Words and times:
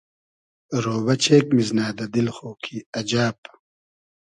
رۉبۂ 0.83 1.15
چېگ 1.23 1.45
میزنۂ 1.55 1.85
دۂ 1.97 2.05
دیل 2.13 2.27
خو 2.35 2.49
کی 2.63 2.77
اجئب 2.99 3.37